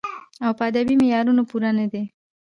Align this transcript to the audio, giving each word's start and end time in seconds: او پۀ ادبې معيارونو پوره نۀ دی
او 0.45 0.51
پۀ 0.57 0.63
ادبې 0.69 0.95
معيارونو 1.01 1.43
پوره 1.49 1.71
نۀ 1.77 1.85
دی 1.91 2.03